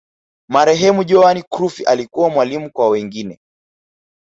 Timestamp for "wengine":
2.89-3.39